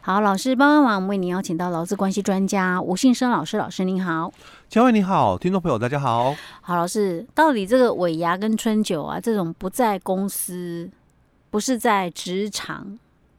[0.00, 4.32] 好，老师帮帮忙，我们为您邀请到劳资关系专家吴信生老师，老师您好。
[4.68, 6.34] 嘉惠你好，听众朋友大家好。
[6.62, 10.88] 好，老师，到底这个尾牙跟春酒啊，这种不在公司，
[11.50, 12.98] 不是在职场。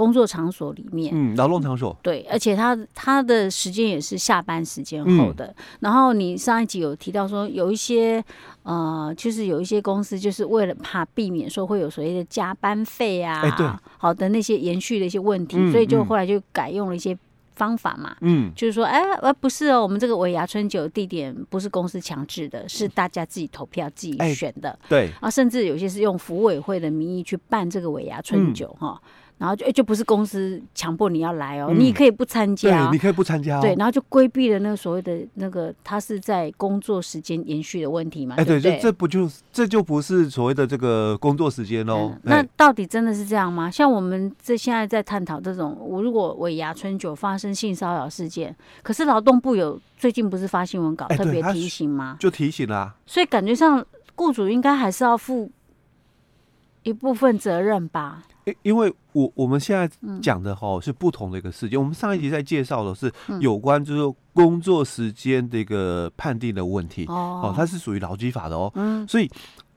[0.00, 5.44] 工作场所里面，嗯，劳动场所，对，而且他他的时间也是下班时间后的。
[5.48, 8.24] 嗯、然后你上一集有提到说，有一些
[8.62, 13.66] 呃，就是有一些公司就是为了怕避免说会有所谓的加班费啊，欸、对，
[13.98, 17.14] 好的那些延续的一些问题，嗯、所以就后来就改用了一些
[17.56, 29.10] 方法嘛，嗯，就是说，哎，呃，不是哦，我们这个尾牙春酒地点不是公司强制的，是大家自己投票自己选的，欸、对，啊，甚至有些是用服委会的名义去办这个尾牙春酒，哈、嗯。
[29.40, 42.20] 然后就就不是公司强迫你要来哦，嗯、你可以不参加，对，你可以不参加、哦，对，然后就规避了那个所谓的那个他是在工作时间延续的问题嘛，哎，对，对，这不就这就不是所谓的这个工作时间哦、嗯。
[42.24, 43.70] 那到底真的是这样吗？
[43.70, 52.18] 像我们这现在在探讨这种，我如果尾牙春酒发生性骚扰事件，可是劳动部有最近不是发新闻稿特别提醒吗？
[52.20, 53.82] 就提醒了、啊，所以感觉上
[54.14, 55.50] 雇主应该还是要负
[56.82, 58.22] 一部分责任吧。
[58.44, 59.88] 因因为我我们现在
[60.22, 67.04] 讲的哈是不同的一个事件，嗯、我们上一集在介绍的是有关就是工作时间的一个判定的问题。
[67.06, 69.30] 哦，哦，它是属于劳基法的哦，嗯，所以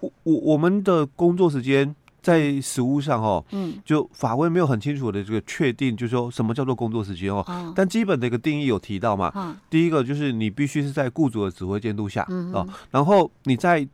[0.00, 13.88] 我我我们的工作时间在实务上哦，嗯，就法规没有很清楚的这个确定，就是说什么叫做工作时间哦，哦，但基本的一个定义有提到嘛，嗯、第一个就是你必须是在雇主的指挥监督下，嗯哦，然后你在。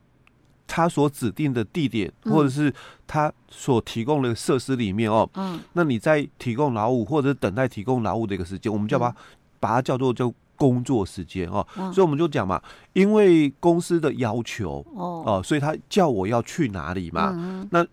[0.67, 2.71] 他所指定的地点，或者是
[3.07, 9.23] 他所提供的设施里面哦，嗯，那你在提供劳务或者等待提供劳务的一个时间，我们就把它、嗯、
[9.59, 12.61] 把它叫做叫工作时间哦，嗯、所以我们就讲嘛，
[12.93, 17.85] 因为公司的要求哦，哦，所以他叫我要去哪里嘛，嗯、那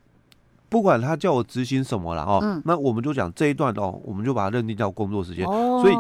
[0.69, 5.95] 不管他叫我执行什么了哦，嗯、那我们就讲这一段哦，我们就把它认定叫工作时间，哦、所以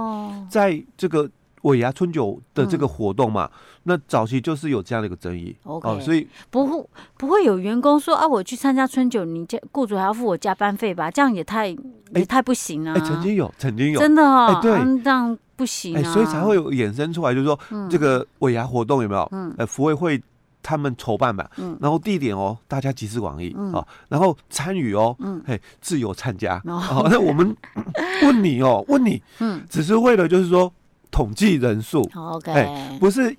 [0.51, 1.31] 在这个。
[1.65, 11.11] 尾牙春酒的这个活动嘛，嗯、那早期就是有这样的一个争议哦 Okay、呃，所以不会不会有员工说啊，我去参加春酒，你加雇主还要付我加班费吧？
[11.11, 11.69] 这样也太
[12.15, 12.93] 也太不行了。
[12.93, 16.13] 哎、欸欸，曾经有，曾经有，真的哦，欸、对、嗯，这样不行啊、欸。
[16.13, 19.27] 所以才会有衍生出来，就是说、嗯、这个尾牙活动有没有？
[19.33, 20.23] 嗯，呃，福委会
[20.63, 26.61] 他们筹办吧，嗯，然后地点哦，大家集思广益啊、嗯哦，然后参与哦，嗯，嘿，自由参加。
[26.67, 27.57] 嗯、哦，那我们
[28.23, 30.71] 问你哦，问你，嗯，只是为了就是说。
[31.15, 33.37] 统计人数，OK，欸，不是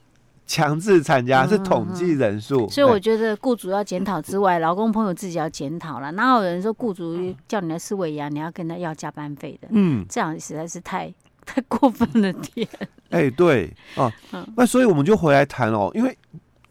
[0.47, 2.69] 强制参加，嗯、是统计人数。
[2.69, 6.09] 所以我觉得雇主要检讨之外，劳、欸、工朋友自己要检讨了。
[6.13, 9.67] 哪有人说雇主叫你来吃尾牙，你要跟他要加班费的？
[9.71, 11.13] 嗯，这样实在是太
[11.45, 12.65] 太过分了点。
[13.09, 16.17] 哎、欸，对哦，嗯、那所以我们就回来谈哦，因为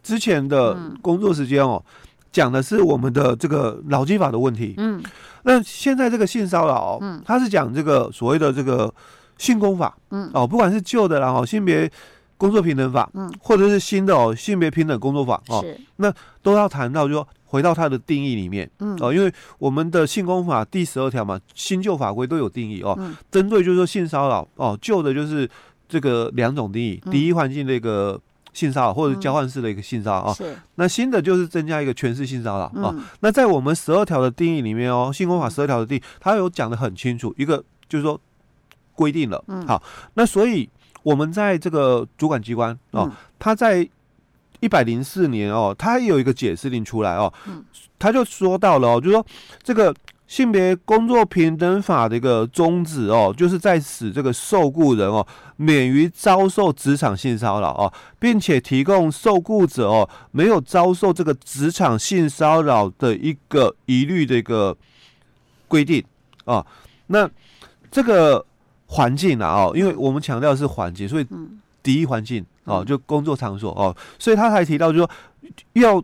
[0.03, 1.85] 之前的工作时间哦，
[2.33, 4.73] 讲的是我们的这个劳基法的问题。
[4.79, 5.03] 嗯，
[5.43, 8.91] 那现在这个性骚扰，嗯，他是讲这个所谓的这个。
[9.39, 11.91] 性工法，嗯，哦，不管是旧的啦，哦，性别
[12.37, 16.13] 工作平等法，嗯，或者是新的哦，性别平等工作法，哦，是，那
[16.43, 25.49] 都要谈到，就说回到它的定义里面，嗯，哦，因为我们的性工法第十二条嘛，新旧法规都有定义哦，嗯，针对就是说性骚扰，哦，旧的就是
[25.89, 28.21] 这个两种定义，第一环境的一个
[28.53, 38.21] 性骚扰或者交换式的一个性骚扰啊，是，那新的就是增加一个诠释性骚扰啊，那在我们十二条的定义里面哦，性工法十二条的定义，它有讲的很清楚，一个就是说。
[38.95, 39.83] 规定了，好，
[40.15, 40.69] 那所以
[41.03, 43.87] 我们在这个主管机关哦，他在
[44.61, 47.31] 一百零四年哦，他有一个解释令出来哦，
[47.99, 49.27] 他就说到了哦，就是说
[49.63, 49.95] 这个
[50.27, 55.27] 性别工作平等法的一个宗旨哦，就是在使这个受雇人哦
[55.57, 64.75] 免于遭受职场性骚扰哦，并且提供受雇者哦没有遭受这个职场性骚扰的一个疑虑的一个
[65.69, 66.03] 规定
[66.47, 66.65] 啊，
[67.09, 67.29] 那
[67.91, 68.47] 这个。
[68.87, 71.27] 环境啊，哦，因为我们强调的是环境，所以
[71.83, 75.11] 第一环境哦，就工作场所哦，所以他才提到，就是说
[75.73, 76.03] 要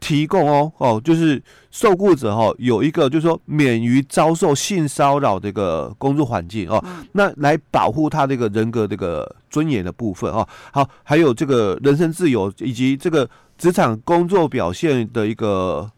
[0.00, 15.90] 提供哦哦，就是受雇者哦有一个就是说免于遭受性骚扰的一个工作环境哦，那来保护他这个人格这个尊严的部分哦，好，还有这个人身自由以及这个职场工作表现的一个。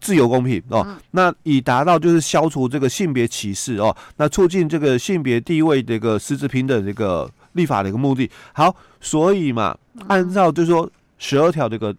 [0.00, 8.30] 自由公平哦，那以达到就是消除这个性别歧视哦，那促进这个性别地位的一个实质平等这个立法的一个目的。
[8.52, 9.76] 好，所以嘛，
[10.08, 11.94] 按照就是说十二条这个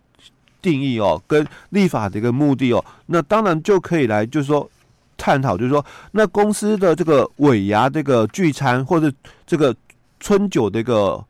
[0.61, 4.69] 定义哦，跟立法的一个目的哦，那当然就可以来就是说
[5.17, 9.11] 探讨，就是说那公司的这个尾牙这个聚餐或者
[9.45, 9.75] 这个
[10.19, 11.23] 春酒的一个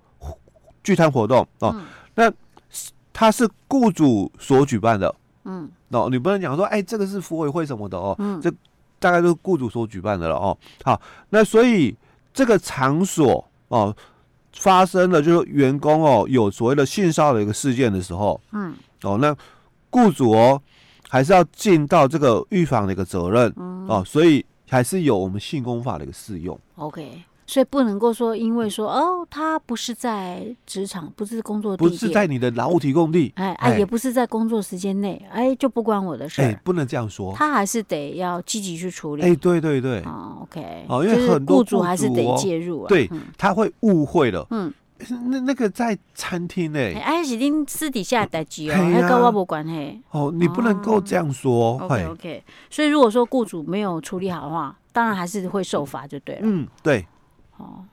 [0.83, 1.75] 聚餐活动哦，
[2.15, 2.31] 那
[3.13, 5.13] 它是雇主所举办的。
[5.45, 8.51] 嗯，哦，你不能讲说，哎，这个是服委会什么的哦，嗯，这
[9.00, 10.57] 大概都是雇主所举办的了哦。
[10.83, 11.00] 好，
[11.30, 11.95] 那所以
[12.33, 13.95] 这个场所哦
[14.53, 19.36] 发生了，就是员工哦有所谓的性骚扰的一个事件的时候，嗯，哦，那
[19.89, 20.62] 雇主哦
[21.07, 26.59] 还是要尽到这个预防的一个责任，嗯、哦，所以还是有我们性工法的一个适用。
[26.75, 27.21] OK。
[27.47, 36.42] 所以不能够说，因为说哦，他不是在职场，不是工作地，不是在你的劳务提供地，哎哎，也不是在工作时间内，哎，就不关我的事。
[36.42, 39.21] 哎，不能这样说，他还是得要积极去处理。
[39.21, 44.74] 哎，对对对，哦，OK，哦，因为很多雇主还是得介入啊，对，他会误会了，嗯，
[45.30, 50.01] 那那个在餐厅呢，哎，是您私底下的代志哦，那跟我无关系。
[50.12, 51.77] 哦，你不能够这样说。
[51.80, 56.42] OK OK，所以如果说雇主没有处理好的话，当然还是会受罚就对了。
[56.44, 57.06] 嗯，对，
[57.57, 57.86] 哦。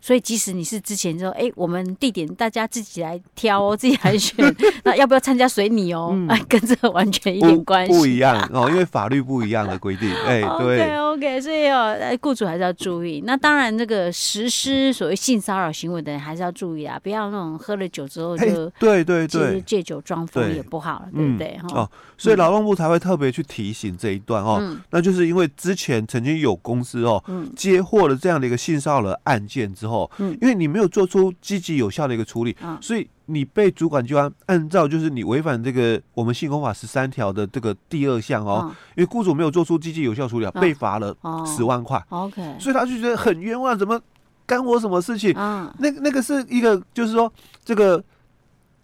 [0.00, 4.36] 所以，即使你是之前说，哎、欸，我们地点大家自己来挑哦，自己来选，
[4.84, 6.16] 那要不要参加随你哦？
[6.30, 10.08] 哎、嗯， 跟这个完全一点关系不，不一样哦，因为法律不一样的规定。
[10.24, 13.22] 哎、欸， 对 OK，所以哦，雇主还是要注意。
[13.24, 21.60] 那当然，这个实施所谓性骚扰行为的人还是要注意啊，不要那种喝了酒之后就对对对借酒装疯也不好，对，对不对？
[21.74, 30.10] 哦，所以劳动部才会特别去提醒这一段哦，嗯、那就是因为之前曾经有公司哦，嗯、接获了这样的一个性骚扰的案件之后。
[30.18, 41.14] 嗯，因为你没有做出积极有效的一个处理，嗯，所以你被主管机关按照就是你违反这个我们性工法十三条的这个第二项哦，因为雇主没有做出积极有效处理，被罚了
[41.44, 42.02] 十万块。
[42.08, 44.00] OK，所以他就觉得很冤枉，怎么
[44.46, 45.34] 干我什么事情？
[45.36, 47.30] 嗯，那那个是一个就是说
[47.64, 48.02] 这个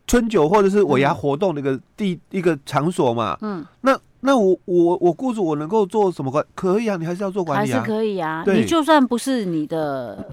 [0.06, 3.38] 春酒或者是尾牙活动的一个第一个场所嘛。
[3.40, 6.44] 嗯，那那我我我雇主我能够做什么管？
[6.54, 8.44] 可以啊，你还是要做管理啊，还是可以啊。
[8.46, 10.28] 你就算不是你的。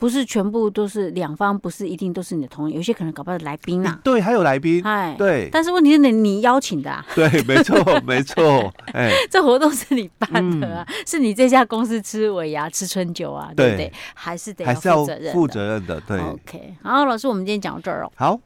[0.00, 4.00] 不是全部都是两方，不是一定都是你的同意，有些可能搞不好来宾啊。
[4.02, 4.82] 对，还有来宾。
[4.82, 5.48] 哎，对。
[5.52, 7.04] 但是问题是你你邀请的啊。
[7.14, 7.76] 对，没错，
[8.06, 8.72] 没错。
[8.94, 13.92] 哎， 这活动是你办的啊，是你这家公司吃尾牙吃春酒啊，对不对？
[14.14, 15.32] 还是得要负责任。
[15.34, 16.18] 负责任的，对。
[16.18, 18.10] OK，好，老师，我们今天讲到这儿哦。
[18.16, 18.40] 好。